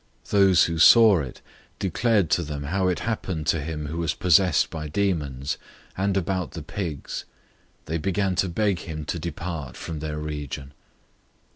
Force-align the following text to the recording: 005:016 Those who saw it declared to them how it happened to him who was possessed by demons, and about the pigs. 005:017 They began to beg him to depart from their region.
005:016 0.25 0.29
Those 0.31 0.63
who 0.63 0.79
saw 0.79 1.19
it 1.19 1.41
declared 1.77 2.31
to 2.31 2.41
them 2.41 2.63
how 2.63 2.87
it 2.87 3.01
happened 3.01 3.45
to 3.45 3.61
him 3.61 3.85
who 3.85 3.99
was 3.99 4.15
possessed 4.15 4.71
by 4.71 4.87
demons, 4.87 5.59
and 5.95 6.17
about 6.17 6.53
the 6.53 6.63
pigs. 6.63 7.25
005:017 7.83 7.85
They 7.85 7.97
began 7.99 8.35
to 8.37 8.49
beg 8.49 8.79
him 8.79 9.05
to 9.05 9.19
depart 9.19 9.77
from 9.77 9.99
their 9.99 10.17
region. 10.17 10.73